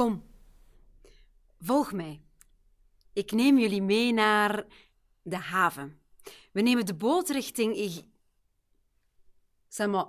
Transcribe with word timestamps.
Kom, 0.00 0.24
volg 1.60 1.92
mij. 1.92 2.22
Ik 3.12 3.32
neem 3.32 3.58
jullie 3.58 3.82
mee 3.82 4.12
naar 4.12 4.66
de 5.22 5.36
haven. 5.36 6.00
We 6.52 6.60
nemen 6.60 6.86
de 6.86 6.94
boot 6.94 7.28
richting... 7.28 7.76
Eg- 7.76 8.02
Zeg 9.68 9.88
maar, 9.88 10.06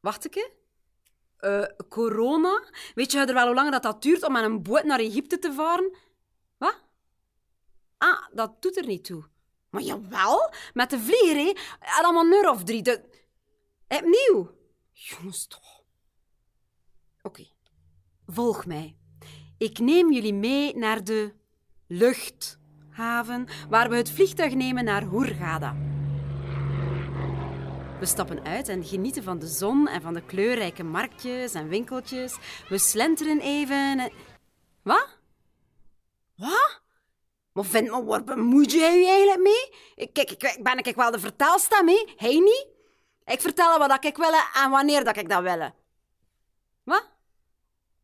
wacht 0.00 0.28
keer. 0.28 0.50
Eh, 1.36 1.66
corona? 1.88 2.64
Weet 2.94 3.12
je 3.12 3.24
wel 3.24 3.46
hoe 3.46 3.54
lang 3.54 3.70
dat, 3.70 3.82
dat 3.82 4.02
duurt 4.02 4.22
om 4.22 4.32
met 4.32 4.44
een 4.44 4.62
boot 4.62 4.84
naar 4.84 4.98
Egypte 4.98 5.38
te 5.38 5.52
varen? 5.52 5.96
Wat? 6.56 6.80
Ah, 7.98 8.26
dat 8.32 8.62
doet 8.62 8.76
er 8.76 8.86
niet 8.86 9.04
toe. 9.04 9.28
Maar 9.68 9.82
jawel, 9.82 10.52
met 10.74 10.90
de 10.90 10.98
vlieger, 10.98 11.36
hè. 11.36 11.52
Dan 12.02 12.16
een 12.16 12.32
uur 12.32 12.50
of 12.50 12.64
drie. 12.64 12.82
De... 12.82 13.04
Opnieuw. 13.88 14.56
Jongens, 14.92 15.46
toch. 15.46 15.82
Oké. 17.22 17.46
Volg 18.26 18.66
mij. 18.66 18.99
Ik 19.60 19.78
neem 19.78 20.12
jullie 20.12 20.34
mee 20.34 20.76
naar 20.76 21.04
de 21.04 21.32
luchthaven, 21.86 23.46
waar 23.68 23.90
we 23.90 23.96
het 23.96 24.10
vliegtuig 24.10 24.54
nemen 24.54 24.84
naar 24.84 25.02
Hurghada. 25.10 25.76
We 27.98 28.06
stappen 28.06 28.44
uit 28.44 28.68
en 28.68 28.84
genieten 28.84 29.22
van 29.22 29.38
de 29.38 29.46
zon 29.46 29.88
en 29.88 30.02
van 30.02 30.14
de 30.14 30.24
kleurrijke 30.24 30.82
marktjes 30.82 31.54
en 31.54 31.68
winkeltjes. 31.68 32.36
We 32.68 32.78
slenteren 32.78 33.40
even 33.40 33.98
en... 33.98 34.12
Wat? 34.82 35.18
Wat? 36.36 36.80
Maar 37.52 37.64
vind 37.64 37.90
me, 37.90 38.04
waar 38.04 38.24
bemoei 38.24 38.68
je 38.68 38.84
eigenlijk 38.84 39.42
mee? 39.42 40.08
Kijk, 40.12 40.30
ik, 40.30 40.58
ben 40.62 40.78
ik 40.78 40.96
wel 40.96 41.10
de 41.10 41.18
vertelstem, 41.18 41.88
hè? 41.88 42.12
Hij 42.16 42.38
niet? 42.38 42.66
Ik 43.24 43.40
vertel 43.40 43.78
wat 43.78 44.04
ik 44.04 44.16
wil 44.16 44.32
en 44.54 44.70
wanneer 44.70 45.04
dat 45.04 45.16
ik 45.16 45.28
dat 45.28 45.42
wil. 45.42 45.70
Wat? 46.82 47.08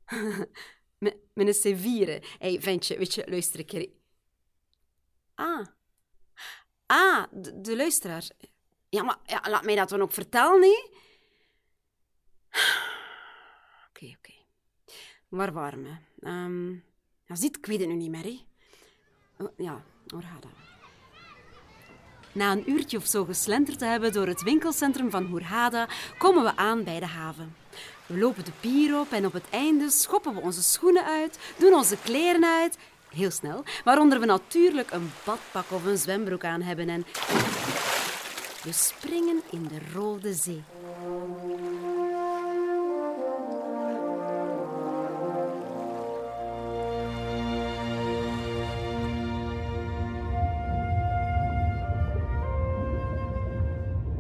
M- 0.99 1.19
Mijn 1.33 1.55
C4. 1.55 2.25
Hé, 2.39 2.61
ventje, 2.61 2.99
weet 2.99 3.15
je, 3.15 3.25
luister 3.29 3.59
een 3.59 3.67
keer. 3.67 3.89
Ah. 5.35 5.67
Ah, 6.87 7.25
de, 7.33 7.77
luisteraar. 7.77 8.29
Ja, 8.89 9.03
maar 9.03 9.19
ja, 9.25 9.43
laat 9.49 9.65
mij 9.65 9.75
dat 9.75 9.89
dan 9.89 10.03
ook 10.03 10.13
vertellen, 10.13 10.61
nee? 10.61 10.91
Oké, 13.89 14.15
oké. 14.19 14.33
Waar 15.29 15.53
waren? 15.53 16.07
Ehm 16.21 16.73
ja, 17.27 17.35
ziet, 17.35 17.57
ik 17.57 17.67
weet 17.67 17.81
het 17.81 17.89
nu 17.89 17.95
niet 17.95 18.11
meer, 18.11 18.23
hè. 18.23 18.45
Oh, 19.45 19.53
ja, 19.57 19.85
waar? 20.07 20.41
Na 22.33 22.53
een 22.53 22.71
uurtje 22.71 22.97
of 22.97 23.07
zo 23.07 23.25
geslenterd 23.25 23.79
te 23.79 23.85
hebben 23.85 24.13
door 24.13 24.27
het 24.27 24.43
winkelcentrum 24.43 25.11
van 25.11 25.27
Hurghada, 25.27 25.89
komen 26.19 26.43
we 26.45 26.57
aan 26.57 26.85
bij 26.85 27.01
de 27.01 27.07
haven. 27.07 27.57
We 28.07 28.19
lopen 28.19 28.45
de 28.45 28.51
pier 28.61 28.99
op 28.99 29.13
en 29.13 29.27
op 29.27 29.33
het 29.33 29.45
einde 29.51 29.91
schoppen 29.91 30.35
we 30.35 30.41
onze 30.41 30.63
schoenen 30.63 31.05
uit, 31.05 31.39
doen 31.57 31.75
onze 31.75 31.97
kleren 32.05 32.45
uit, 32.45 32.79
heel 33.09 33.31
snel, 33.31 33.65
waaronder 33.85 34.21
we 34.21 34.27
natuurlijk 34.27 34.91
een 34.91 35.11
badpak 35.25 35.71
of 35.71 35.85
een 35.85 35.99
zwembroek 35.99 36.45
aan 36.45 36.63
hebben 36.63 36.89
en 36.89 37.07
we 38.63 38.73
springen 38.73 39.41
in 39.51 39.69
de 39.69 39.79
Rode 39.95 40.33
Zee. 40.33 40.63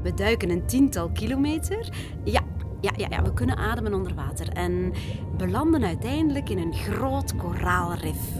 We 0.02 0.14
duiken 0.14 0.50
een 0.50 0.66
tiental 0.66 1.10
kilometer. 1.10 1.88
Ja, 2.24 2.42
ja, 2.80 2.92
ja, 2.96 3.06
ja, 3.10 3.22
we 3.22 3.32
kunnen 3.32 3.56
ademen 3.56 3.94
onder 3.94 4.14
water. 4.14 4.48
En 4.48 4.92
belanden 5.36 5.84
uiteindelijk 5.84 6.50
in 6.50 6.58
een 6.58 6.74
groot 6.74 7.36
koraalrif. 7.36 8.32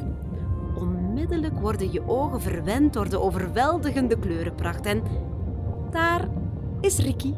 Onmiddellijk 0.75 1.59
worden 1.59 1.93
je 1.93 2.09
ogen 2.09 2.41
verwend 2.41 2.93
door 2.93 3.09
de 3.09 3.21
overweldigende 3.21 4.19
kleurenpracht. 4.19 4.87
En 4.87 5.03
daar 5.91 6.29
is 6.81 6.99
Ricky. 6.99 7.33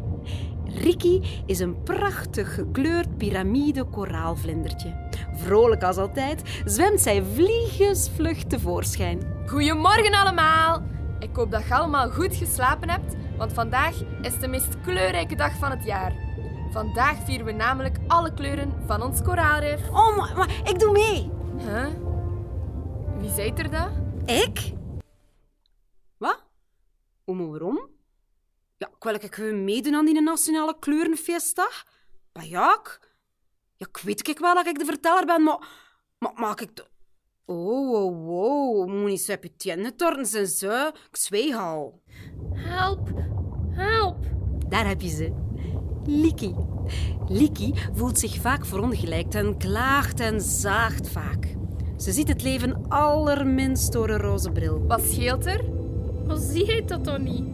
Ricky 0.65 1.23
is 1.47 1.59
een 1.59 1.83
prachtig 1.83 2.55
gekleurd 2.55 3.17
piramide 3.17 3.85
koraalvlindertje. 3.85 4.95
Vrolijk 5.35 5.83
als 5.83 5.97
altijd 5.97 6.61
zwemt 6.65 7.01
zij 7.01 7.23
vliegensvlug 7.35 8.43
tevoorschijn. 8.43 9.21
Goedemorgen 9.47 10.15
allemaal! 10.15 10.83
Ik 11.19 11.29
hoop 11.33 11.51
dat 11.51 11.67
je 11.67 11.75
allemaal 11.75 12.11
goed 12.11 12.37
geslapen 12.37 12.91
hebt, 12.91 13.15
want 13.37 13.53
vandaag 13.53 13.95
is 14.23 14.39
de 14.39 14.49
meest 14.49 14.81
kleurrijke 14.81 15.35
dag 15.35 15.57
van 15.57 15.71
het 15.71 15.85
jaar. 15.85 16.28
Vandaag 16.71 17.25
vieren 17.25 17.47
we 17.47 17.53
namelijk 17.53 17.97
alle 18.07 18.35
kleuren 18.35 18.73
van 18.87 19.03
ons 19.03 19.23
koraalrif. 19.23 19.89
Oh, 19.89 20.17
maar, 20.17 20.37
maar 20.37 20.61
ik 20.65 20.79
doe 20.79 20.93
mee. 20.93 21.31
Huh? 21.57 21.89
Wie 23.21 23.31
zei 23.31 23.53
er 23.53 23.71
dat? 23.71 23.91
Ik? 24.27 24.73
Wat? 26.17 26.43
Maar 27.25 27.49
waarom? 27.49 27.89
Ja, 28.77 28.87
ik 28.87 29.05
wil 29.05 29.15
ik 29.15 29.35
gewoon 29.35 29.65
meedoen 29.65 29.95
aan 29.95 30.05
die 30.05 30.21
nationale 30.23 30.77
kleurenfeestdag. 30.79 31.85
Maar 32.33 32.47
ja, 32.47 32.75
ik... 32.81 33.01
Ja, 33.77 33.87
ik 33.87 33.97
weet 33.99 34.29
ik 34.29 34.39
wel 34.39 34.55
dat 34.55 34.67
ik 34.67 34.79
de 34.79 34.85
verteller 34.85 35.27
ben, 35.27 35.43
maar... 35.43 35.59
Maar 36.19 36.33
maak 36.35 36.61
ik... 36.61 36.77
de- 36.77 36.87
Oh, 37.45 37.91
wow, 37.91 38.27
wow. 38.27 38.89
Moet 38.89 39.09
niet 39.09 39.21
zo 39.21 39.33
op 39.33 39.43
je 39.43 39.57
tenen 39.57 39.97
en 40.35 40.47
zo. 40.47 40.87
Ik 40.87 41.17
zweeg 41.17 41.57
al. 41.57 42.03
Help! 42.53 43.09
Help! 43.71 44.25
Daar 44.69 44.87
heb 44.87 45.01
je 45.01 45.09
ze. 45.09 45.47
Liki. 46.11 46.55
Liki 47.27 47.75
voelt 47.93 48.19
zich 48.19 48.41
vaak 48.41 48.67
verongelijkt 48.67 49.35
en 49.35 49.57
klaagt 49.57 50.21
en 50.21 50.41
zaagt 50.41 51.09
vaak. 51.09 51.57
Ze 51.97 52.13
ziet 52.13 52.29
het 52.29 52.43
leven 52.43 52.89
allerminst 52.89 53.93
door 53.93 54.09
een 54.09 54.19
roze 54.19 54.51
bril. 54.51 54.85
Wat 54.87 55.03
scheelt 55.03 55.47
er? 55.47 55.65
Maar 56.27 56.37
zie 56.37 56.67
je 56.75 56.85
dat 56.85 57.05
dan 57.05 57.23
niet? 57.23 57.45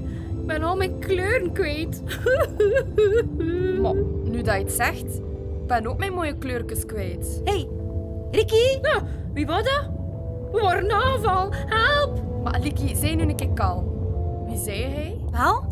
Ik 0.40 0.46
ben 0.46 0.62
al 0.62 0.76
mijn 0.76 0.98
kleuren 0.98 1.52
kwijt. 1.52 2.02
Maar 3.82 3.94
nu 4.24 4.42
dat 4.42 4.54
je 4.54 4.60
het 4.60 4.72
zegt, 4.72 5.16
ik 5.60 5.66
ben 5.66 5.86
ook 5.86 5.98
mijn 5.98 6.12
mooie 6.12 6.38
kleurtjes 6.38 6.86
kwijt. 6.86 7.40
hey, 7.44 7.68
Ricky? 8.30 8.78
Ja, 8.82 9.02
wie 9.32 9.46
was 9.46 9.62
dat? 9.62 9.90
We 10.52 10.60
worden 10.60 10.92
aanval. 10.92 11.52
Help! 11.52 12.42
Maar 12.42 12.60
Liki, 12.60 12.96
zei 12.96 13.14
nu 13.14 13.22
een 13.22 13.36
keer 13.36 13.52
kalm. 13.54 13.84
Wie 14.46 14.58
zei 14.58 14.82
hij? 14.82 15.16
Wel, 15.30 15.64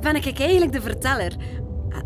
ben 0.00 0.16
ik 0.16 0.38
eigenlijk 0.38 0.72
de 0.72 0.80
verteller. 0.80 1.32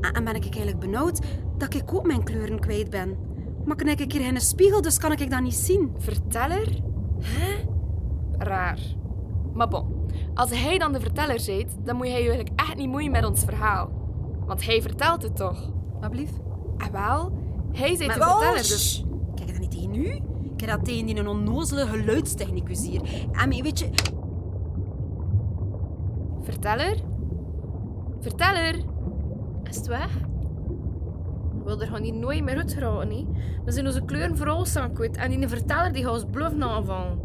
En- 0.00 0.12
En 0.12 0.24
ben 0.24 0.34
ik 0.34 0.42
eigenlijk 0.44 0.78
benauwd 0.78 1.20
dat 1.56 1.74
ik 1.74 1.94
ook 1.94 2.06
mijn 2.06 2.24
kleuren 2.24 2.58
kwijt 2.60 2.90
ben. 2.90 3.16
Maar 3.64 3.76
kan 3.76 3.88
ik 3.88 4.00
een 4.00 4.08
keer 4.08 4.20
in 4.26 4.34
een 4.34 4.40
spiegel, 4.40 4.80
dus 4.82 4.98
kan 4.98 5.12
ik 5.12 5.30
dat 5.30 5.40
niet 5.40 5.54
zien. 5.54 5.92
Verteller? 5.98 6.80
Hè? 7.20 7.64
Raar. 8.38 8.78
Maar 9.52 9.68
bon, 9.68 9.84
als 10.34 10.50
hij 10.62 10.78
dan 10.78 10.92
de 10.92 11.00
verteller 11.00 11.40
zijt, 11.40 11.76
dan 11.84 11.96
moet 11.96 12.06
hij 12.06 12.22
je 12.22 12.28
eigenlijk 12.28 12.60
echt 12.60 12.76
niet 12.76 12.88
moeien 12.88 13.10
met 13.10 13.24
ons 13.24 13.44
verhaal. 13.44 13.90
Want 14.46 14.64
hij 14.64 14.82
vertelt 14.82 15.22
het 15.22 15.36
toch? 15.36 15.70
Wat 16.00 16.10
blief? 16.10 16.30
En 16.76 16.92
wel, 16.92 17.32
hij 17.72 17.96
zijt 17.96 18.12
de 18.12 18.18
wel, 18.18 18.28
verteller, 18.28 18.56
dus... 18.62 19.04
Kijk 19.34 19.48
dat 19.48 19.58
niet 19.58 19.70
tegen 19.70 19.94
u? 19.94 20.06
Ik 20.54 20.60
heb 20.60 20.70
dat 20.70 20.84
tegen 20.84 21.06
die 21.06 21.16
een 21.18 21.28
onnozele 21.28 21.86
geluidstechnicus 21.86 22.86
hier. 22.86 23.00
En 23.32 23.48
maar 23.48 23.62
weet 23.62 23.78
je... 23.78 23.88
Verteller? 26.42 26.96
Verteller? 28.20 28.74
Is 29.68 29.76
het 29.76 29.86
weg? 29.86 30.16
Ik 31.58 31.64
wil 31.64 31.80
er 31.80 31.86
gewoon 31.86 32.02
hier 32.02 32.14
nooit 32.14 32.44
meer 32.44 32.56
uit 32.56 32.72
geraken. 32.72 33.10
hè. 33.10 33.26
We 33.64 33.72
zijn 33.72 33.86
onze 33.86 34.04
kleuren 34.04 34.36
vooral 34.36 34.64
samen 34.64 34.92
kwijt. 34.92 35.16
En 35.16 35.30
die 35.30 35.48
verteller 35.48 35.92
die 35.92 36.04
gaat 36.04 36.12
ons 36.12 36.24
bluffen 36.30 36.62
aanvallen. 36.62 37.18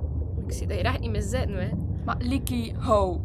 Ik 0.47 0.53
zie 0.53 0.67
dat 0.67 0.77
je 0.77 0.83
echt 0.83 0.99
niet 0.99 1.11
meer 1.11 1.21
zitten, 1.21 1.55
hè. 1.55 1.69
Maar 2.05 2.17
Liki, 2.19 2.73
hou. 2.77 3.19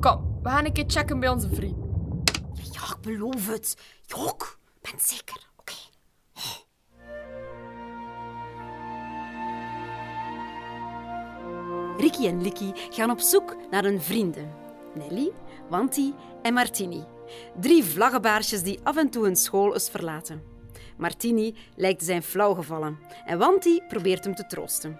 Kom, 0.00 0.38
we 0.42 0.48
gaan 0.48 0.64
een 0.64 0.72
keer 0.72 0.84
checken 0.86 1.20
bij 1.20 1.28
onze 1.28 1.48
vriend. 1.54 1.76
Ja, 2.72 2.80
ik 2.82 3.00
beloof 3.00 3.48
het. 3.48 3.76
Jok, 4.06 4.58
ben 4.80 4.92
zeker. 5.00 5.48
Oké. 5.56 5.74
Ricky 11.96 12.26
en 12.26 12.42
Licky 12.42 12.72
gaan 12.90 13.10
op 13.10 13.20
zoek 13.20 13.56
naar 13.70 13.82
hun 13.84 14.00
vrienden. 14.00 14.50
Nelly, 14.94 15.32
Wanti 15.68 16.14
en 16.42 16.54
Martini. 16.54 17.04
Drie 17.60 17.84
vlaggenbaarsjes 17.84 18.62
die 18.62 18.80
af 18.82 18.96
en 18.96 19.10
toe 19.10 19.24
hun 19.24 19.36
school 19.36 19.72
eens 19.72 19.90
verlaten. 19.90 20.42
Martini 20.96 21.54
lijkt 21.76 22.04
zijn 22.04 22.22
flauwgevallen 22.22 22.98
en 23.26 23.38
Wanti 23.38 23.80
probeert 23.88 24.24
hem 24.24 24.34
te 24.34 24.46
troosten. 24.46 24.98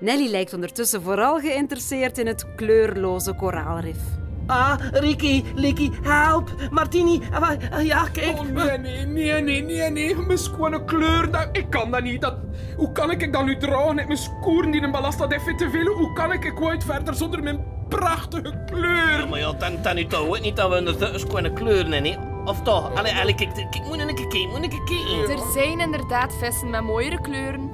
Nelly 0.00 0.30
lijkt 0.30 0.54
ondertussen 0.54 1.02
vooral 1.02 1.38
geïnteresseerd 1.38 2.18
in 2.18 2.26
het 2.26 2.54
kleurloze 2.54 3.34
koraalrif. 3.34 3.98
Ah, 4.46 4.74
Ricky, 4.92 5.44
Licky, 5.54 5.90
help! 6.02 6.50
Martini, 6.70 7.20
ah, 7.32 7.50
ah, 7.70 7.84
ja, 7.84 8.08
kijk. 8.12 8.38
Oh, 8.38 8.42
nee, 8.42 8.78
nee, 8.78 9.06
nee, 9.06 9.42
nee, 9.42 9.62
nee, 9.62 9.90
nee. 9.90 10.16
Mijn 10.16 10.38
schone 10.38 10.84
kleur, 10.84 11.30
dat, 11.30 11.48
ik 11.52 11.70
kan 11.70 11.90
dat 11.90 12.02
niet. 12.02 12.20
Dat, 12.20 12.34
hoe 12.76 12.92
kan 12.92 13.10
ik 13.10 13.32
dan 13.32 13.44
nu 13.44 13.56
dragen 13.56 13.94
met 13.94 14.06
mijn 14.06 14.18
skoeren 14.18 14.70
die 14.70 14.82
een 14.82 14.90
ballast 14.90 15.18
dat 15.18 15.32
even 15.32 15.56
te 15.56 15.70
veel? 15.70 15.94
Hoe 15.94 16.12
kan 16.12 16.32
ik 16.32 16.44
ik 16.44 16.60
ooit 16.60 16.84
verder 16.84 17.14
zonder 17.14 17.42
mijn 17.42 17.64
prachtige 17.90 18.64
kleur? 18.66 19.18
Ja, 19.18 19.26
maar 19.26 19.38
ja, 19.38 19.52
dan, 19.52 19.72
dan 19.82 19.94
nu 19.94 20.06
toch 20.06 20.26
ook 20.28 20.40
niet 20.40 20.56
dat 20.56 20.68
we 20.68 20.74
er 20.74 21.12
de 21.12 21.18
schone 21.18 21.52
kleuren 21.52 21.92
in, 21.92 22.04
hè? 22.04 22.16
Of 22.44 22.62
toch? 22.62 22.94
Allee, 22.94 23.14
allee, 23.14 23.34
kijk, 23.34 23.54
kijk, 23.54 23.84
moet 23.86 23.98
een 23.98 24.14
keer 24.14 24.28
kijken, 24.28 24.48
moet 24.48 24.68
keer 24.68 24.84
kijken. 24.84 25.30
Er 25.36 25.52
zijn 25.52 25.80
inderdaad 25.80 26.34
vissen 26.38 26.70
met 26.70 26.82
mooiere 26.82 27.20
kleuren. 27.20 27.70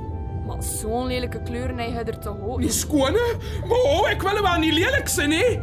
Maar 0.46 0.62
zo'n 0.62 1.06
lelijke 1.06 1.42
kleuren 1.42 1.78
heb 1.78 2.06
je 2.06 2.12
er 2.12 2.18
toch 2.18 2.36
ook 2.40 2.58
Niet 2.58 2.74
schoon? 2.74 3.12
Maar 3.68 3.78
oh, 3.78 4.10
ik 4.10 4.22
wil 4.22 4.42
wel 4.42 4.58
niet 4.58 4.72
lelijk 4.72 5.08
zijn, 5.08 5.30
hè? 5.30 5.58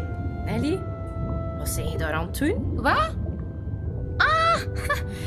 Nelly, 0.46 0.82
wat 1.58 1.70
zeg 1.70 1.92
je 1.92 1.98
daar 1.98 2.14
aan 2.14 2.26
het 2.26 2.38
doen? 2.38 2.82
Wat? 2.82 3.16
Ah, 4.18 4.60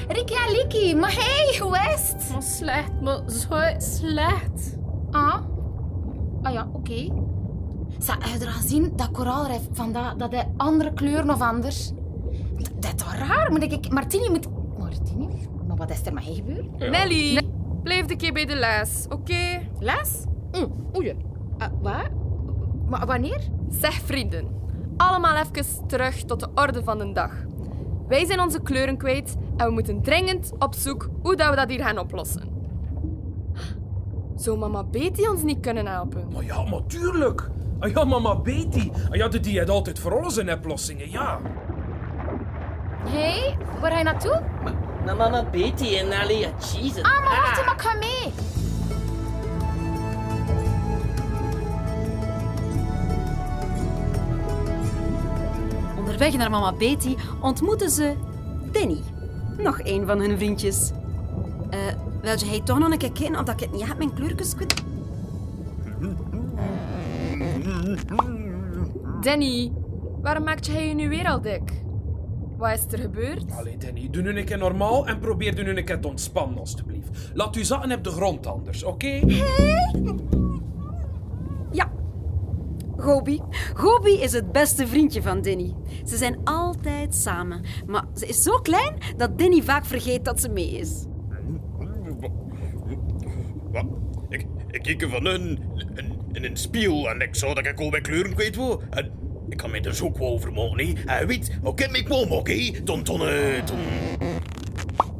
Ricky 0.17 0.35
en 0.35 0.53
Licky, 0.53 0.95
maar 0.95 1.15
hey, 1.15 1.59
hoe 1.61 1.79
is 1.95 2.09
het? 2.09 2.29
Maar 2.33 2.43
slecht, 2.43 3.01
maar 3.01 3.21
zo 3.31 3.79
slecht. 3.79 4.77
Ah, 5.11 5.39
ah 6.43 6.53
ja, 6.53 6.69
oké. 6.73 7.13
Zeg, 7.99 8.17
heb 8.31 8.41
je 8.41 8.47
er 8.47 8.53
gezien 8.53 8.93
dat 8.97 9.11
koraalrif 9.11 9.61
van 9.73 9.93
dat, 9.93 10.19
dat 10.19 10.33
hij 10.33 10.49
andere 10.57 10.93
kleuren 10.93 11.31
of 11.31 11.41
anders? 11.41 11.93
Dat, 12.59 12.71
dat 12.75 12.95
is 12.95 13.03
toch 13.03 13.15
raar? 13.15 13.51
Moet 13.51 13.63
ik, 13.63 13.93
Martini 13.93 14.31
moet... 14.31 14.49
Martini? 14.79 15.29
Maar 15.67 15.77
wat 15.77 15.91
is 15.91 16.07
er 16.07 16.13
hij 16.13 16.35
gebeurd? 16.35 16.79
Nelly, 16.79 17.43
blijf 17.83 18.11
een 18.11 18.17
keer 18.17 18.33
bij 18.33 18.45
de 18.45 18.55
les, 18.55 19.07
oké? 19.09 19.61
Les? 19.79 20.25
Mm, 20.53 20.73
oei. 20.97 21.17
Uh, 21.59 21.67
wat? 21.83 22.11
Maar 22.89 23.07
wanneer? 23.07 23.41
Zeg 23.69 23.93
vrienden, 23.93 24.49
allemaal 24.97 25.37
even 25.37 25.87
terug 25.87 26.25
tot 26.25 26.41
de 26.41 26.49
orde 26.55 26.83
van 26.85 26.99
de 26.99 27.13
dag. 27.13 27.33
Wij 28.09 28.27
zijn 28.27 28.41
onze 28.41 28.61
kleuren 28.63 28.97
kwijt 28.97 29.37
en 29.57 29.67
we 29.67 29.73
moeten 29.73 30.03
dringend 30.03 30.53
op 30.59 30.75
zoek 30.75 31.09
hoe 31.23 31.37
dat 31.37 31.51
we 31.51 31.57
dat 31.57 31.71
hier 31.71 31.83
gaan 31.83 31.99
oplossen. 31.99 32.43
Zou 34.37 34.59
mama 34.59 34.85
Betty 34.85 35.27
ons 35.27 35.43
niet 35.43 35.61
kunnen 35.61 35.87
helpen? 35.87 36.29
Maar 36.33 36.45
ja, 36.45 36.63
maar 36.63 36.87
tuurlijk. 36.87 37.51
Ah 37.79 37.91
ja, 37.91 38.05
mama 38.05 38.35
Betty. 38.35 38.91
Ah 39.11 39.17
ja, 39.17 39.29
die 39.29 39.59
heeft 39.59 39.71
altijd 39.71 39.99
voor 39.99 40.21
alles 40.21 40.37
een 40.37 40.53
oplossingen, 40.53 41.11
ja. 41.11 41.41
Hé, 43.07 43.19
hey, 43.19 43.57
waar 43.81 43.91
ga 43.91 43.99
je 43.99 44.05
naartoe? 44.05 44.43
Maar 45.05 45.17
mama 45.17 45.45
Betty 45.45 45.97
en 45.97 46.07
ja, 46.07 46.51
Jesus. 46.59 47.03
Ah, 47.03 47.25
maar 47.25 47.41
wacht, 47.41 47.65
maar 47.65 47.75
ik 47.75 47.81
ga 47.81 47.95
mee. 47.95 48.33
Onderweg 55.99 56.37
naar 56.37 56.51
mama 56.51 56.73
Betty 56.73 57.17
ontmoeten 57.41 57.91
ze 57.91 58.15
Danny. 58.73 59.01
Nog 59.59 59.81
een 59.83 60.07
van 60.07 60.19
hun 60.19 60.37
vriendjes. 60.37 60.91
Eh, 61.71 61.79
wil 62.23 62.39
je 62.39 62.47
hij 62.47 62.61
toch 62.65 62.79
nog 62.79 62.91
een 62.91 62.99
keer 62.99 63.13
kijken 63.13 63.39
of 63.39 63.45
dat 63.45 63.55
ik 63.55 63.61
het 63.61 63.73
niet 63.73 63.87
heb, 63.87 63.99
mijn 63.99 64.15
kleurtjes 64.15 64.55
kwijt? 64.55 64.86
Danny, 69.27 69.73
waarom 70.21 70.45
maakt 70.45 70.67
jij 70.67 70.89
je 70.89 70.95
nu 70.95 71.09
weer 71.09 71.27
al 71.27 71.41
dik? 71.41 71.73
Wat 72.57 72.73
is 72.73 72.93
er 72.93 72.99
gebeurd? 72.99 73.53
Allee, 73.53 73.77
Danny, 73.77 74.09
doe 74.11 74.23
nu 74.23 74.39
een 74.39 74.45
keer 74.45 74.59
normaal 74.59 75.07
en 75.07 75.19
probeer 75.19 75.55
nu 75.55 75.77
een 75.77 75.85
keer 75.85 76.01
te 76.01 76.09
ontspannen, 76.09 76.59
alstublieft. 76.59 77.31
Laat 77.35 77.57
u 77.57 77.65
zakken 77.65 77.93
op 77.93 78.05
de 78.05 78.11
grond 78.11 78.47
anders, 78.47 78.85
oké? 78.85 79.21
Ja. 81.71 81.91
Gobi. 82.97 83.41
Gobi 83.75 84.13
is 84.13 84.33
het 84.33 84.53
beste 84.53 84.87
vriendje 84.87 85.23
van 85.23 85.43
Danny. 85.43 85.75
Ze 86.05 86.17
zijn 86.17 86.39
altijd 86.45 87.15
samen. 87.15 87.65
Maar 87.87 88.05
ze 88.15 88.27
is 88.27 88.43
zo 88.43 88.59
klein 88.59 88.95
dat 89.17 89.39
Danny 89.39 89.63
vaak 89.63 89.85
vergeet 89.85 90.25
dat 90.25 90.41
ze 90.41 90.49
mee 90.49 90.71
is. 90.71 91.05
Wat? 93.73 93.85
Ik, 94.29 94.47
ik 94.71 94.83
kijk 94.83 95.11
van 95.11 95.27
een, 95.27 95.59
in 96.37 96.45
een 96.45 96.57
spiegel 96.57 97.11
en 97.11 97.21
ik 97.21 97.35
zou 97.35 97.55
dat 97.55 97.67
ik 97.67 97.81
al 97.81 97.91
mijn 97.91 98.03
kleuren 98.03 98.35
kwijt 98.35 98.57
wil. 98.57 98.83
En 98.91 99.13
ik 99.49 99.57
kan 99.57 99.71
mij 99.71 99.83
er 99.83 99.95
zo 99.95 100.13
wel 100.19 100.29
over 100.29 100.53
hè. 100.55 100.93
Hij 101.05 101.27
weet, 101.27 101.59
oké, 101.63 101.85
ik 101.85 102.05
kwam, 102.05 102.33
oké? 102.33 102.83
Ton, 102.85 103.03
ton, 103.03 103.21
ton. 103.65 103.79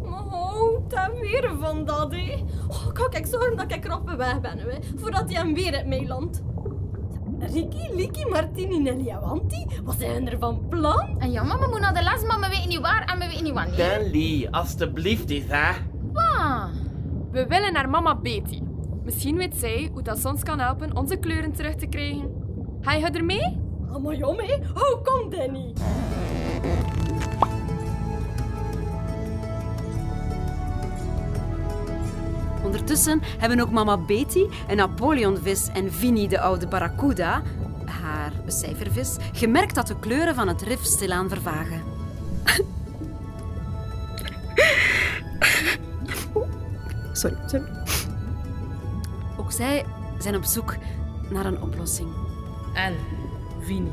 Oh, 0.03 1.21
weer 1.21 1.51
van 1.61 1.85
dat, 1.85 2.13
hé. 2.13 2.45
Oh, 2.69 2.93
kan 2.93 3.15
ik 3.15 3.27
zorgen 3.27 3.57
dat 3.57 3.73
ik 3.73 3.85
erop 3.85 4.11
weg 4.11 4.41
ben, 4.41 4.59
hè, 4.59 4.79
voordat 4.97 5.31
hij 5.31 5.43
hem 5.43 5.55
weer 5.55 5.75
uit 5.75 5.87
mij 5.87 6.07
landt. 6.07 6.43
Ricky, 7.39 7.95
Licky, 7.95 8.25
Martini, 8.25 8.79
Nelly 8.79 9.09
en 9.09 9.21
Wanti, 9.21 9.67
wat 9.85 9.97
zijn 9.99 10.31
er 10.31 10.39
van 10.39 10.69
plan? 10.69 11.17
En 11.19 11.31
ja, 11.31 11.43
mama 11.43 11.61
we 11.61 11.71
moeten 11.71 11.81
naar 11.81 11.95
de 11.95 12.03
les, 12.03 12.23
maar 12.23 12.41
we 12.41 12.49
weten 12.49 12.69
niet 12.69 12.81
waar 12.81 13.05
en 13.05 13.19
we 13.19 13.27
weten 13.27 13.45
niet 13.45 13.53
wanneer. 13.53 13.77
Nelly, 13.77 14.49
alstublieft 14.51 15.31
eens, 15.31 15.45
hè. 15.49 15.73
Wat? 16.13 16.71
We 17.31 17.47
willen 17.47 17.73
naar 17.73 17.89
mama 17.89 18.15
Betty. 18.15 18.61
Misschien 19.07 19.37
weet 19.37 19.55
zij 19.57 19.91
hoe 19.93 20.03
dat 20.03 20.25
ons 20.25 20.43
kan 20.43 20.59
helpen 20.59 20.97
onze 20.97 21.17
kleuren 21.17 21.53
terug 21.53 21.75
te 21.75 21.87
krijgen. 21.87 22.31
Ga 22.81 22.93
je 22.93 23.07
er 23.07 23.25
mee? 23.25 23.59
Oh, 23.93 24.03
maar 24.03 24.15
jom, 24.15 24.39
hé. 24.39 24.55
Oh, 24.55 25.05
kom, 25.05 25.31
Danny. 25.31 25.73
Ondertussen 32.65 33.21
hebben 33.39 33.61
ook 33.61 33.71
mama 33.71 33.99
Betty, 33.99 34.47
een 34.69 34.77
Napoleonvis 34.77 35.69
en 35.69 35.93
Vinnie 35.93 36.29
de 36.29 36.41
oude 36.41 36.67
barracuda, 36.67 37.43
haar 37.85 38.33
cijfervis, 38.47 39.17
gemerkt 39.33 39.75
dat 39.75 39.87
de 39.87 39.99
kleuren 39.99 40.35
van 40.35 40.49
het 40.49 40.63
rif 40.63 40.85
stilaan 40.85 41.29
vervagen. 41.29 41.83
Sorry, 47.13 47.37
sorry. 47.47 47.76
Zij 49.57 49.85
zijn 50.19 50.37
op 50.37 50.45
zoek 50.45 50.75
naar 51.31 51.47
een 51.47 51.63
oplossing. 51.63 52.09
En, 52.75 52.95
Vini, 53.61 53.91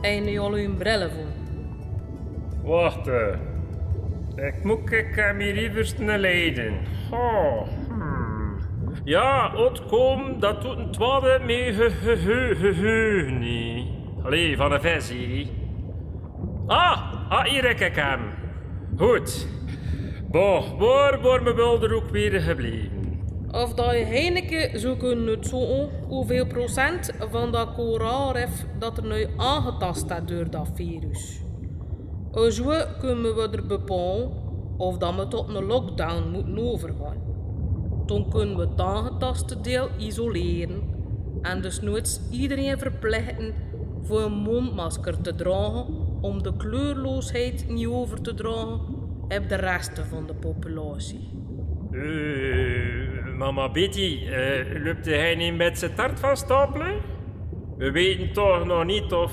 en 0.00 0.38
al 0.38 0.52
uw 0.52 0.76
brillen 0.76 1.10
voor. 1.10 1.28
Wacht, 2.70 3.06
eh. 3.06 4.46
ik 4.46 4.64
moet 4.64 4.92
ik 4.92 5.14
hem 5.14 5.38
hier 5.38 5.76
eerst 5.76 5.98
naar 5.98 6.18
Leiden. 6.18 6.74
Oh, 7.10 7.68
hmm. 7.88 8.58
Ja, 9.04 9.52
uitkom, 9.56 10.40
dat 10.40 10.62
doet 10.62 10.78
een 10.78 10.90
twaalf 10.90 11.42
mee 11.44 11.72
nee. 13.30 13.98
Allee, 14.22 14.56
van 14.56 14.72
een 14.72 14.80
versie. 14.80 15.50
Ah, 16.66 17.12
ah, 17.28 17.44
hier 17.44 17.66
heb 17.68 17.80
ik 17.80 17.94
hem. 17.94 18.20
Goed. 18.96 19.46
Boh, 20.30 20.78
waar 20.78 21.20
wordt 21.20 21.44
mijn 21.44 21.56
wilder 21.56 21.94
ook 21.94 22.10
weer 22.10 22.40
gebleven? 22.40 22.99
Of 23.52 23.74
dat 23.74 23.90
je 23.90 24.04
Heineken 24.04 24.80
zou 24.80 24.96
kunnen 24.96 25.28
uitzoeken 25.28 25.88
hoeveel 26.08 26.46
procent 26.46 27.12
van 27.30 27.52
dat 27.52 27.72
koraalrif 27.74 28.66
dat 28.78 28.96
er 28.98 29.06
nu 29.06 29.26
aangetast 29.36 30.10
is 30.10 30.16
door 30.24 30.50
dat 30.50 30.68
virus. 30.74 31.40
En 32.32 32.52
zo 32.52 32.72
kunnen 32.98 33.34
we 33.34 33.48
er 33.52 33.66
bepalen 33.66 34.30
of 34.76 34.98
dat 34.98 35.14
we 35.14 35.28
tot 35.28 35.48
een 35.48 35.64
lockdown 35.64 36.30
moeten 36.30 36.58
overgaan. 36.58 37.16
Dan 38.06 38.30
kunnen 38.30 38.56
we 38.56 38.62
het 38.62 38.80
aangetaste 38.80 39.60
deel 39.60 39.88
isoleren 39.98 40.82
en 41.42 41.60
dus 41.60 41.80
nooit 41.80 42.20
iedereen 42.30 42.78
verplichten 42.78 43.54
voor 44.02 44.20
een 44.20 44.32
mondmasker 44.32 45.20
te 45.20 45.34
dragen 45.34 45.86
om 46.20 46.42
de 46.42 46.56
kleurloosheid 46.56 47.68
niet 47.68 47.86
over 47.86 48.20
te 48.20 48.34
dragen 48.34 48.80
op 49.22 49.48
de 49.48 49.54
rest 49.54 49.98
van 50.08 50.26
de 50.26 50.34
populatie. 50.34 51.28
Eh, 51.90 52.99
mama 53.40 53.68
Betty, 53.68 54.26
eh, 54.26 54.84
loopt 54.84 55.06
hij 55.06 55.34
niet 55.34 55.56
met 55.56 55.78
zijn 55.78 55.94
tart 55.94 56.20
van 56.20 56.36
stapelen? 56.36 56.94
We 57.76 57.90
weten 57.90 58.32
toch 58.32 58.64
nog 58.64 58.84
niet 58.84 59.12
of, 59.12 59.32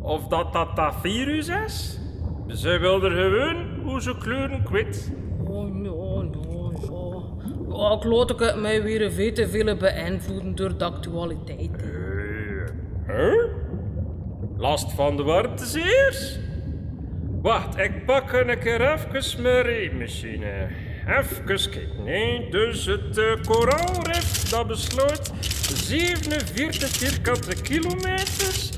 of 0.00 0.28
dat, 0.28 0.52
dat 0.52 0.76
dat 0.76 0.94
virus 1.00 1.48
is? 1.48 2.00
Ze 2.48 2.78
wil 2.78 3.04
er 3.04 3.10
gewoon 3.10 3.80
hoe 3.82 4.02
ze 4.02 4.16
kleuren 4.18 4.62
kwijt. 4.62 5.12
Oh, 5.48 5.68
ja, 5.82 5.90
ja, 5.90 6.30
ja. 6.50 7.24
Ja, 7.76 7.96
ik 7.96 8.04
laat 8.04 8.30
ik 8.30 8.38
het 8.38 8.60
mij 8.60 8.82
weer 8.82 9.12
veel 9.12 9.32
te 9.32 9.48
veel 9.48 9.76
beïnvloeden 9.76 10.54
door 10.54 10.78
de 10.78 10.84
actualiteit. 10.84 11.84
Huh? 13.06 13.44
Last 14.56 14.92
van 14.92 15.16
de 15.16 15.22
warmte 15.22 15.64
zeer? 15.64 16.38
Wacht, 17.42 17.78
ik 17.78 18.04
pak 18.04 18.32
een 18.32 18.58
keer 18.58 18.92
even 18.92 19.42
mijn 19.42 19.62
reemachine. 19.62 20.68
Even 21.06 21.44
kijken, 21.44 22.04
nee. 22.04 22.50
Dus 22.50 22.86
het 22.86 23.18
uh, 23.18 23.32
koraalrif, 23.44 24.48
dat 24.48 24.66
besluit 24.66 25.32
47 25.74 26.88
vierkante 26.88 27.62
kilometers. 27.62 28.70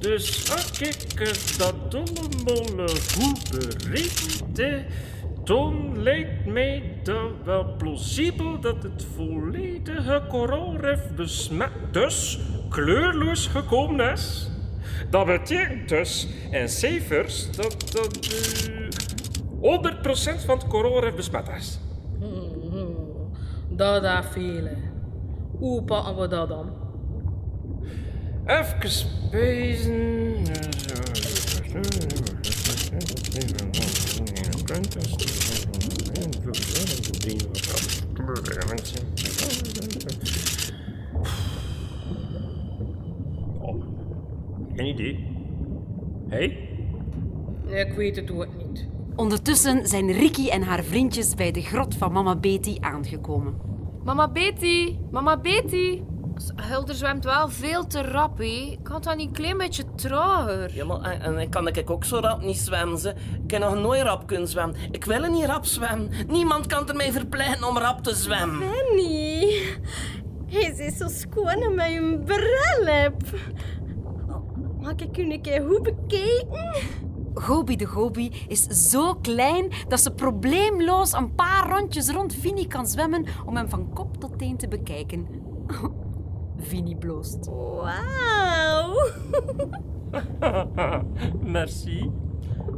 Dus 0.00 0.50
als 0.52 0.80
ik 0.80 1.20
eh, 1.20 1.58
dat 1.58 1.94
allemaal 1.94 2.86
eh, 2.86 2.94
goed 3.14 3.50
bereken, 3.50 4.86
dan 5.44 6.02
lijkt 6.02 6.46
mij 6.46 6.82
dat 7.02 7.30
wel 7.44 7.76
plausibel 7.76 8.60
dat 8.60 8.82
het 8.82 9.06
volledige 9.14 10.22
koraalrif 10.28 11.00
besmet, 11.16 11.70
dus 11.92 12.38
kleurloos 12.68 13.46
gekomen 13.46 14.12
is. 14.12 14.50
Dat 15.10 15.26
betekent 15.26 15.88
dus 15.88 16.28
in 16.50 16.68
cijfers 16.68 17.50
dat 17.56 17.92
dat 17.92 18.28
uh, 18.68 18.77
100% 19.60 20.44
van 20.44 20.58
het 20.58 20.66
koraalrif 20.66 21.14
besmet 21.14 21.48
is. 21.58 21.78
Dat 23.68 24.02
dat 24.02 24.24
vele. 24.26 24.76
Hoe 25.58 25.82
pakken 25.82 26.16
we 26.20 26.28
dat 26.28 26.48
dan? 26.48 26.70
Even 28.46 28.90
spijzen. 28.90 30.36
Oh, 43.60 43.82
geen 44.74 44.86
idee. 44.86 45.26
Hey? 46.28 46.68
Ik 47.66 47.92
weet 47.92 48.16
het 48.16 48.30
ook 48.30 48.46
niet. 48.56 48.87
Ondertussen 49.18 49.86
zijn 49.86 50.12
Ricky 50.12 50.48
en 50.48 50.62
haar 50.62 50.82
vriendjes 50.82 51.34
bij 51.34 51.50
de 51.50 51.62
grot 51.62 51.94
van 51.94 52.12
mama 52.12 52.36
Betty 52.36 52.76
aangekomen. 52.80 53.54
Mama 54.04 54.28
Betty, 54.28 54.98
mama 55.10 55.36
Betty. 55.36 56.02
Hulder 56.56 56.94
zwemt 56.94 57.24
wel 57.24 57.48
veel 57.48 57.86
te 57.86 58.02
rap, 58.02 58.38
hè. 58.38 58.76
Kan 58.82 59.02
dat 59.02 59.16
niet 59.16 59.26
een 59.26 59.32
klein 59.32 59.58
beetje 59.58 59.84
trager? 59.94 60.74
Ja, 60.74 60.84
maar 60.84 61.00
en, 61.00 61.20
en 61.20 61.38
ik 61.38 61.50
kan 61.50 61.68
ik 61.68 61.90
ook 61.90 62.04
zo 62.04 62.18
rap 62.18 62.42
niet 62.42 62.56
zwemmen. 62.56 62.98
Ze. 62.98 63.14
Ik 63.44 63.50
heb 63.50 63.60
nog 63.60 63.74
nooit 63.74 64.02
rap 64.02 64.26
kunnen 64.26 64.48
zwemmen. 64.48 64.76
Ik 64.90 65.04
wil 65.04 65.30
niet 65.30 65.44
rap 65.44 65.64
zwemmen. 65.64 66.10
Niemand 66.28 66.66
kan 66.66 66.88
er 66.88 66.96
mij 66.96 67.12
verpleiten 67.12 67.68
om 67.68 67.78
rap 67.78 68.02
te 68.02 68.14
zwemmen. 68.14 68.58
Benny, 68.58 69.62
hij 70.46 70.74
is 70.76 70.96
zo 70.96 71.08
schoon 71.08 71.74
met 71.74 71.86
een 71.86 72.22
bril 72.24 72.84
heb. 72.84 73.14
Mag 74.80 74.92
ik 74.92 75.18
u 75.18 75.32
een 75.32 75.42
keer 75.42 75.62
goed 75.68 75.82
bekijken? 75.82 77.06
Gobi 77.34 77.76
de 77.76 77.84
Gobi 77.84 78.32
is 78.48 78.62
zo 78.90 79.14
klein 79.14 79.72
dat 79.88 80.00
ze 80.00 80.10
probleemloos 80.10 81.12
een 81.12 81.34
paar 81.34 81.70
rondjes 81.70 82.08
rond 82.08 82.34
Vini 82.34 82.66
kan 82.66 82.86
zwemmen 82.86 83.26
om 83.46 83.56
hem 83.56 83.68
van 83.68 83.92
kop 83.94 84.20
tot 84.20 84.38
teen 84.38 84.56
te 84.56 84.68
bekijken. 84.68 85.26
Vini 86.68 86.96
bloost. 86.96 87.46
Wauw. 87.46 89.10
Merci. 91.42 92.10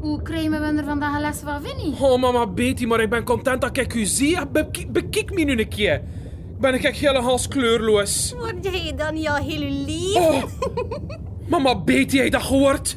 Hoe 0.00 0.22
krijgen 0.22 0.50
we 0.50 0.56
er 0.56 0.84
vandaag 0.84 1.14
een 1.14 1.20
les 1.20 1.38
van 1.38 1.62
Vinnie? 1.62 1.94
Oh, 2.00 2.20
mama 2.20 2.46
Betty, 2.46 2.84
maar 2.84 3.00
ik 3.00 3.10
ben 3.10 3.24
content 3.24 3.60
dat 3.60 3.76
ik 3.76 3.94
u 3.94 4.04
zie. 4.04 4.46
Bekijk, 4.46 4.92
bekijk 4.92 5.34
me 5.34 5.42
nu 5.42 5.58
een 5.58 5.68
keer. 5.68 6.02
Ben 6.58 6.74
ik 6.74 6.82
echt 6.82 6.98
helemaal 6.98 7.38
kleurloos. 7.48 8.34
Word 8.38 8.64
jij 8.64 8.94
dan 8.96 9.14
niet 9.14 9.28
al 9.28 9.36
heel 9.36 9.70
lief? 9.70 10.16
Oh, 10.16 10.42
mama 11.50 11.82
Betty, 11.82 12.16
heb 12.16 12.24
je 12.24 12.30
dat 12.30 12.42
gehoord? 12.42 12.96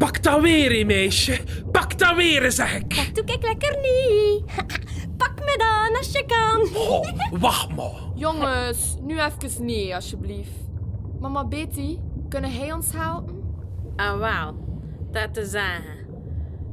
Pak 0.00 0.22
dat 0.22 0.40
weer, 0.40 0.78
hè, 0.78 0.84
meisje. 0.84 1.40
Pak 1.72 1.98
dat 1.98 2.16
weer, 2.16 2.52
zeg 2.52 2.74
ik. 2.74 3.14
Dat 3.14 3.26
doe 3.26 3.36
ik 3.36 3.42
lekker 3.42 3.76
niet. 3.76 4.44
Pak 5.20 5.34
me 5.34 5.54
dan 5.58 5.96
als 5.96 6.12
je 6.12 6.24
kan. 6.26 6.82
Oh, 6.82 7.08
wacht 7.46 7.76
maar. 7.76 8.10
Jongens, 8.14 8.96
nu 9.02 9.18
even 9.20 9.64
nee, 9.64 9.94
alsjeblieft. 9.94 10.50
Mama 11.18 11.44
Betty, 11.46 11.98
kunnen 12.28 12.52
hij 12.52 12.72
ons 12.72 12.92
helpen? 12.92 13.42
En 13.96 14.18
wel, 14.18 14.54
dat 15.10 15.34
te 15.34 15.44
zeggen. 15.44 16.06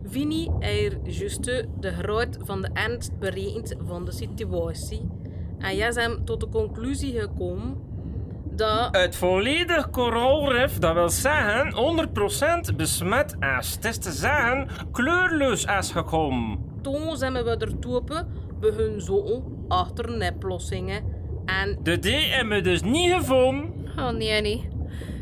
Vinnie 0.05 0.51
heeft 0.59 0.97
juist 1.03 1.43
de 1.79 1.91
groot 1.99 2.37
van 2.41 2.61
de 2.61 2.69
ernst 2.73 3.19
berekend 3.19 3.75
van 3.87 4.05
de 4.05 4.11
situatie. 4.11 5.07
En 5.57 5.75
jij 5.75 5.87
is 5.87 5.95
hem 5.95 6.25
tot 6.25 6.39
de 6.39 6.49
conclusie 6.49 7.19
gekomen 7.19 7.86
dat 8.57 8.95
Het 8.95 9.15
volledig 9.15 9.89
koraalrif, 9.89 10.73
dat 10.79 10.93
wil 10.93 11.09
zeggen 11.09 11.73
100% 12.71 12.75
besmet 12.75 13.35
is. 13.59 13.73
Het 13.75 13.85
is 13.85 13.97
te 13.97 14.11
zeggen 14.11 14.67
kleurloos 14.91 15.65
is 15.79 15.91
gekomen. 15.91 16.59
toen 16.81 17.17
zijn 17.17 17.33
we 17.33 17.57
er 17.57 17.79
toepen 17.79 18.27
bij 18.59 18.69
hun 18.69 19.01
zo 19.01 19.43
achter 19.67 20.17
neplossingen. 20.17 21.03
En 21.45 21.79
De 21.83 21.97
D 21.99 22.05
hebben 22.35 22.57
we 22.57 22.61
dus 22.61 22.81
niet 22.81 23.13
gevonden. 23.13 23.73
Oh 23.99 24.09
nee, 24.09 24.41
nee. 24.41 24.67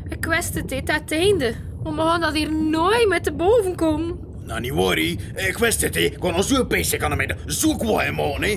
Ik 0.08 0.24
wist 0.24 0.54
het, 0.54 0.68
dit 0.68 0.92
het 0.92 1.12
einde. 1.12 1.54
We 1.82 1.92
gaan 1.96 2.20
dat 2.20 2.34
hier 2.34 2.52
nooit 2.52 3.08
met 3.08 3.24
de 3.24 3.32
boven 3.32 3.76
komen. 3.76 4.18
Nou, 4.44 4.60
niet 4.60 4.72
worry. 4.72 5.18
Ik 5.34 5.58
wist 5.58 5.80
het, 5.80 5.94
hè. 5.94 6.00
Ik 6.00 6.18
kon 6.18 6.34
al 6.34 6.42
zo 6.42 6.64
bezig 6.64 7.02
aan 7.02 7.16
met 7.16 7.34
zo 7.46 7.76
kwaai 7.76 8.10
man, 8.12 8.42
hè. 8.42 8.56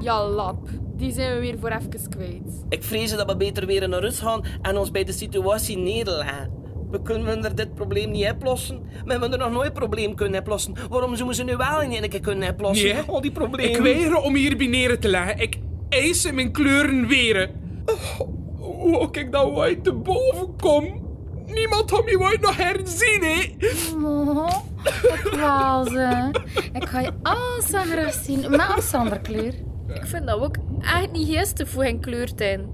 Ja, 0.00 0.24
lap. 0.28 0.68
Die 1.02 1.12
zijn 1.12 1.34
we 1.34 1.40
weer 1.40 1.58
voor 1.58 1.68
even 1.68 2.08
kwijt. 2.08 2.64
Ik 2.68 2.82
vrees 2.82 3.16
dat 3.16 3.26
we 3.30 3.36
beter 3.36 3.66
weer 3.66 3.88
naar 3.88 4.00
rust 4.00 4.18
gaan 4.20 4.44
en 4.62 4.76
ons 4.76 4.90
bij 4.90 5.04
de 5.04 5.12
situatie 5.12 5.78
nederleggen. 5.78 6.50
We 6.90 7.02
kunnen 7.02 7.44
er 7.44 7.54
dit 7.54 7.74
probleem 7.74 8.10
niet 8.10 8.30
oplossen. 8.30 8.82
We 9.04 9.10
hebben 9.10 9.32
er 9.32 9.38
nog 9.38 9.50
nooit 9.52 9.66
een 9.66 9.72
probleem 9.72 10.14
kunnen 10.14 10.40
oplossen. 10.40 10.74
Waarom 10.90 11.14
zouden 11.16 11.36
ze 11.36 11.44
nu 11.44 11.56
wel 11.56 11.82
in 11.82 11.90
één 11.92 12.08
keer 12.08 12.20
kunnen 12.20 12.48
oplossen? 12.50 12.94
Nee, 12.94 13.02
Al 13.06 13.20
die 13.20 13.32
problemen. 13.32 13.70
Ik 13.70 13.82
weiger 13.82 14.16
om 14.16 14.34
hier 14.34 14.56
bineren 14.56 15.00
te 15.00 15.08
leggen. 15.08 15.38
Ik 15.38 15.58
eis 15.88 16.24
in 16.24 16.34
mijn 16.34 16.52
kleuren 16.52 17.06
weren. 17.08 17.50
Oh, 17.84 18.20
hoe 18.58 18.98
ook 18.98 19.16
ik 19.16 19.32
dat 19.32 19.44
ooit 19.44 19.84
te 19.84 19.92
boven 19.92 20.56
kom. 20.56 21.00
Niemand 21.46 21.90
had 21.90 22.04
me 22.04 22.18
ooit 22.18 22.40
nog 22.40 22.56
herzien, 22.56 23.22
hè. 23.22 23.54
Oh, 24.06 24.48
ik 25.24 25.34
wou 25.40 25.88
ze. 25.88 26.30
Ik 26.72 26.84
ga 26.84 27.00
je 27.00 27.10
al 27.22 27.62
zo 27.68 27.78
graag 27.78 28.12
zien, 28.12 28.50
met 28.50 28.60
of 28.76 28.84
zonder 28.84 29.20
kleur. 29.20 29.54
Ik 29.94 30.06
vind 30.06 30.26
dat 30.26 30.38
we 30.38 30.44
ook 30.44 30.56
echt 30.82 31.12
niet 31.12 31.28
geestig 31.28 31.68
voor 31.68 31.82
geen 31.82 32.00
kleurtuin. 32.00 32.66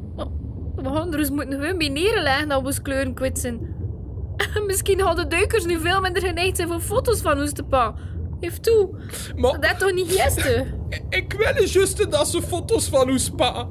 We 0.76 0.84
gaan 0.84 1.12
er 1.12 1.18
dus 1.18 1.30
moeten 1.30 1.60
gewoon 1.60 1.78
bij 1.78 1.88
neerleggen 1.88 2.48
dat 2.48 2.60
we 2.60 2.66
ons 2.66 2.82
kleuren 2.82 3.30
zijn. 3.32 3.74
Misschien 4.66 5.00
hadden 5.00 5.28
duikers 5.28 5.64
nu 5.64 5.80
veel 5.80 6.00
minder 6.00 6.22
geneigd 6.22 6.56
zijn 6.56 6.68
voor 6.68 6.80
foto's 6.80 7.20
van 7.20 7.40
ons 7.40 7.52
te 7.52 7.62
pa. 7.62 7.94
Heeft 8.40 8.62
toe. 8.62 8.88
Maar 9.36 9.60
Dat 9.60 9.72
is 9.72 9.78
toch 9.78 9.92
niet 9.92 10.12
geestig? 10.12 10.64
ik 11.08 11.32
wil 11.32 11.64
juist 11.64 12.10
dat 12.10 12.28
ze 12.28 12.42
foto's 12.42 12.88
van 12.88 13.08
uw 13.08 13.18
spa. 13.18 13.68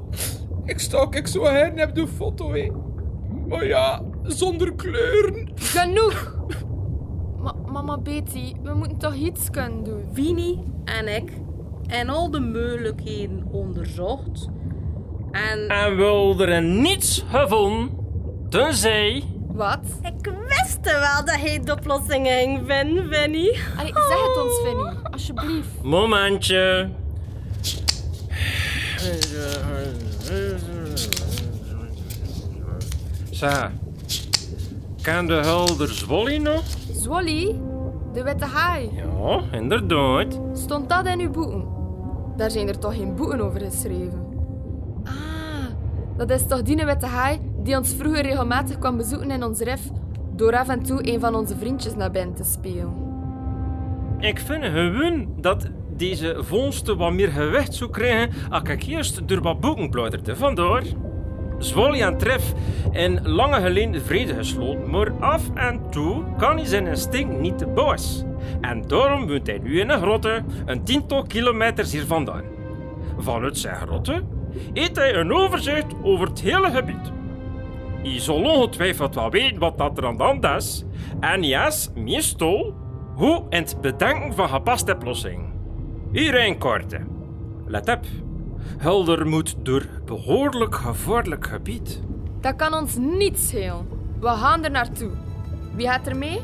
Ik 0.64 0.78
stak 0.78 1.14
ik 1.14 1.26
zo 1.26 1.44
heen 1.44 1.78
heb 1.78 1.94
de 1.94 2.06
foto, 2.06 2.52
hè. 2.52 2.70
Maar 3.48 3.66
ja, 3.66 4.02
zonder 4.22 4.74
kleuren. 4.74 5.48
Genoeg! 5.54 6.36
Ma 7.42 7.54
mama 7.66 7.98
Betty, 7.98 8.54
we 8.62 8.74
moeten 8.74 8.98
toch 8.98 9.14
iets 9.14 9.50
kunnen 9.50 9.84
doen? 9.84 10.04
Vinnie 10.12 10.64
en 10.84 11.08
ik 11.16 11.32
en 11.88 12.08
al 12.08 12.30
de 12.30 12.40
mogelijkheden 12.40 13.48
onderzocht. 13.50 14.48
En 15.30 15.68
En 15.68 15.96
we 15.96 16.46
er 16.46 16.62
niets 16.62 17.24
gevonden. 17.30 17.96
Tenzij... 18.48 19.24
Wat? 19.46 19.80
Ik 20.02 20.32
wist 20.48 20.78
wel 20.82 21.24
dat 21.24 21.36
hij 21.36 21.60
de 21.64 21.72
oplossing 21.72 22.26
ging 22.26 22.60
vinden. 22.66 23.10
Allee, 23.76 23.92
zeg 23.92 24.26
het 24.26 24.42
ons, 24.42 24.60
Vinnie. 24.64 24.86
Alsjeblieft. 25.10 25.82
Momentje. 25.82 26.88
Zeg, 33.30 33.70
ken 35.02 35.26
de 35.26 35.34
helder 35.34 35.88
Zwolly 35.88 36.36
nog? 36.36 36.62
Zwolly, 36.92 37.60
de 38.12 38.22
witte 38.22 38.44
haai. 38.44 38.90
Ja, 38.94 39.42
inderdaad. 39.52 40.40
Stond 40.54 40.88
dat 40.88 41.06
in 41.06 41.20
uw 41.20 41.30
boeken? 41.30 41.77
Daar 42.38 42.50
zijn 42.50 42.68
er 42.68 42.78
toch 42.78 42.96
geen 42.96 43.14
boeken 43.14 43.40
over 43.40 43.60
geschreven? 43.60 44.26
Ah, 45.04 45.12
dat 46.16 46.30
is 46.30 46.46
toch 46.46 46.62
die 46.62 46.84
witte 46.84 47.06
haai 47.06 47.40
die 47.62 47.76
ons 47.76 47.94
vroeger 47.94 48.22
regelmatig 48.22 48.78
kwam 48.78 48.96
bezoeken 48.96 49.30
in 49.30 49.44
ons 49.44 49.60
ref 49.60 49.80
door 50.34 50.56
af 50.56 50.68
en 50.68 50.82
toe 50.82 51.12
een 51.12 51.20
van 51.20 51.34
onze 51.34 51.56
vriendjes 51.56 51.94
naar 51.94 52.10
binnen 52.10 52.34
te 52.34 52.44
spelen. 52.44 52.92
Ik 54.18 54.38
vind 54.38 54.64
gewoon 54.64 55.28
dat 55.36 55.66
deze 55.96 56.36
vondsten 56.40 56.96
wat 56.96 57.12
meer 57.12 57.28
gewicht 57.28 57.74
zou 57.74 57.90
krijgen 57.90 58.50
als 58.50 58.62
ik 58.68 58.82
eerst 58.82 59.28
door 59.28 59.42
wat 59.42 59.60
boeken 59.60 59.90
plauderde. 59.90 60.36
Vandaar. 60.36 60.82
Zwolly 61.58 62.00
en 62.00 62.18
Tref 62.18 62.52
in 62.90 63.28
lange 63.28 63.60
geleden 63.60 64.02
vrede 64.02 64.34
gesloten, 64.34 64.90
maar 64.90 65.12
af 65.20 65.42
en 65.54 65.80
toe 65.90 66.24
kan 66.36 66.56
hij 66.56 66.66
zijn 66.66 66.86
instinct 66.86 67.38
niet 67.40 67.58
te 67.58 67.66
boos. 67.66 68.24
En 68.60 68.82
daarom 68.86 69.26
woont 69.26 69.46
hij 69.46 69.58
nu 69.58 69.80
in 69.80 69.90
een 69.90 70.00
grotte, 70.00 70.44
een 70.64 70.84
tiental 70.84 71.22
kilometers 71.22 71.92
hier 71.92 72.06
vandaan. 72.06 72.44
Vanuit 73.18 73.58
zijn 73.58 73.76
grotte 73.76 74.22
heeft 74.72 74.96
hij 74.96 75.14
een 75.14 75.32
overzicht 75.32 75.94
over 76.02 76.26
het 76.26 76.40
hele 76.40 76.70
gebied. 76.70 77.12
Je 78.02 78.20
zal 78.20 78.42
ongetwijfeld 78.42 79.14
wel 79.14 79.30
weten 79.30 79.58
wat 79.58 79.78
dat 79.78 79.98
er 79.98 80.06
aan 80.06 80.16
de 80.16 80.22
hand 80.22 80.44
is. 80.44 80.84
En 81.20 81.42
yes, 81.42 81.90
meestal 81.94 82.74
hoe 83.14 83.44
in 83.48 83.62
het 83.62 83.80
bedenken 83.80 84.34
van 84.34 84.48
gepaste 84.48 84.94
oplossing. 84.94 85.52
Hier 86.12 86.46
een 86.46 86.58
korte. 86.58 87.00
Let 87.66 87.88
op. 87.88 88.04
Hulder 88.78 89.26
moet 89.26 89.56
door 89.62 89.86
behoorlijk 90.04 90.74
gevaarlijk 90.74 91.46
gebied. 91.46 92.02
Dat 92.40 92.56
kan 92.56 92.74
ons 92.74 92.96
niet 92.96 93.38
schelen. 93.38 93.88
We 94.20 94.28
gaan 94.28 94.64
er 94.64 94.70
naartoe. 94.70 95.10
Wie 95.74 95.88
gaat 95.88 96.06
er 96.06 96.16
mee? 96.16 96.40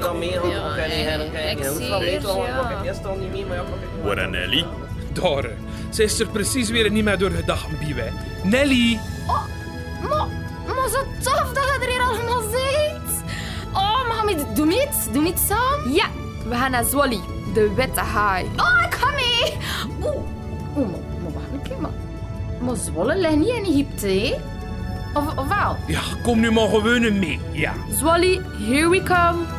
Kan 0.00 0.18
meer 0.18 0.40
gaan 0.40 0.50
Ja, 0.50 0.74
kijken, 0.74 0.98
ja, 0.98 1.10
gaan 1.18 1.30
kijken. 1.32 1.58
ik 1.58 1.66
Hoe 1.66 1.76
zie 1.76 1.88
kan 1.90 2.00
het, 2.00 2.12
ik 2.12 2.20
wel? 2.20 2.44
ja. 2.46 2.70
Ik 2.80 2.84
eerst 2.86 3.06
al 3.06 3.16
niet 3.16 3.32
meer, 3.32 3.46
maar 3.46 3.56
ja, 3.56 3.62
kom 3.62 3.72
ik. 3.72 4.16
Waar 4.16 4.28
Nelly? 4.30 4.64
Daar, 5.12 5.44
eh, 5.44 5.50
ze 5.90 6.02
is 6.02 6.20
er 6.20 6.26
precies 6.26 6.70
weer 6.70 6.90
niet 6.90 7.04
meer 7.04 7.18
door 7.18 7.30
gedacht, 7.30 7.78
Biewij. 7.78 8.12
Nelly! 8.42 8.98
Maar, 10.02 10.26
maar 10.66 10.88
zo 10.88 10.98
tof 11.22 11.52
dat 11.52 11.64
je 11.64 11.78
er 11.80 11.90
hier 11.90 12.00
allemaal 12.00 12.40
bent. 12.50 13.22
Oh, 13.72 14.08
maar 14.08 14.24
we- 14.26 14.52
doe 14.54 14.66
me 14.66 14.86
iets. 14.88 15.12
Doe 15.12 15.22
me 15.22 15.28
iets 15.28 15.46
samen. 15.46 15.92
Ja, 15.92 16.06
we 16.48 16.54
gaan 16.54 16.70
naar 16.70 16.84
Zwolly, 16.84 17.20
de 17.54 17.72
witte 17.74 18.00
haai. 18.00 18.44
Oh, 18.56 18.82
ik 18.86 18.94
ga 18.94 19.10
mee. 19.10 19.52
Oeh, 20.02 20.14
oeh 20.76 20.86
maar, 20.90 21.00
maar 21.22 21.32
wacht 21.32 21.44
een 21.52 21.62
keer. 21.62 21.76
Maar, 21.80 21.90
maar 22.60 22.76
Zwolle 22.76 23.16
ligt 23.16 23.36
niet 23.36 23.48
in 23.48 23.64
Egypte, 23.64 24.06
hè? 24.08 24.34
Of, 25.18 25.36
of 25.36 25.48
wel? 25.48 25.76
Ja, 25.86 26.00
kom 26.22 26.40
nu 26.40 26.50
maar 26.50 26.68
gewoon 26.68 27.18
mee. 27.18 27.40
Ja. 27.52 27.72
Zwolly, 27.90 28.40
here 28.68 28.88
we 28.88 29.02
come. 29.02 29.57